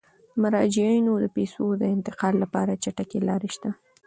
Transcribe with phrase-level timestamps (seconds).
[0.31, 3.69] د مراجعینو د پيسو د انتقال لپاره چټکې لارې شته.